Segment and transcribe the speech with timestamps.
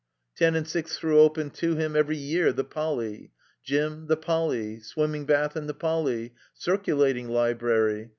[0.35, 3.29] Ten and six threw open to him every year the Poly.
[3.63, 4.77] Gym., the Poly.
[4.79, 6.33] Swinmiing Bath, and the Poly.
[6.59, 8.09] Circtdating Library.